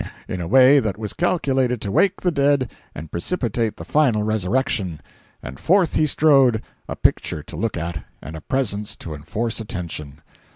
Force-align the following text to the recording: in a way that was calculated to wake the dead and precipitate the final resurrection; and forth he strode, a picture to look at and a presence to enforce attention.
in 0.27 0.41
a 0.41 0.47
way 0.47 0.79
that 0.79 0.97
was 0.97 1.13
calculated 1.13 1.79
to 1.79 1.91
wake 1.91 2.21
the 2.21 2.31
dead 2.31 2.71
and 2.95 3.11
precipitate 3.11 3.77
the 3.77 3.85
final 3.85 4.23
resurrection; 4.23 4.99
and 5.43 5.59
forth 5.59 5.93
he 5.93 6.07
strode, 6.07 6.63
a 6.87 6.95
picture 6.95 7.43
to 7.43 7.55
look 7.55 7.77
at 7.77 8.03
and 8.19 8.35
a 8.35 8.41
presence 8.41 8.95
to 8.95 9.13
enforce 9.13 9.59
attention. 9.59 10.19